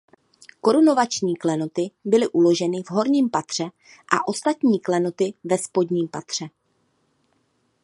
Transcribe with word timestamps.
Korunovační 0.61 1.35
klenoty 1.35 1.91
byly 2.05 2.27
uloženy 2.27 2.83
v 2.83 2.89
horním 2.91 3.29
patře 3.29 3.63
a 4.15 4.27
ostatní 4.27 4.79
klenoty 4.79 5.33
ve 5.43 5.57
spodním 5.57 6.07
patře. 6.07 6.45